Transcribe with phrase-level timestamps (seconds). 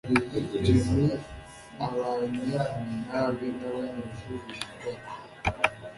[0.63, 0.95] Jim
[1.85, 2.55] abanye
[3.09, 5.03] nabi nabanyeshuri bigana.